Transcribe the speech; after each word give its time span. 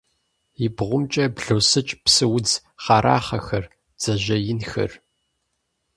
И 0.63 0.67
бгъумкӀэ 0.75 1.25
блосыкӀ 1.35 1.93
псы 2.03 2.25
удз 2.35 2.51
хъэрахъэхэр, 2.83 3.65
бдзэжьей 3.95 4.43
инхэр. 4.53 4.91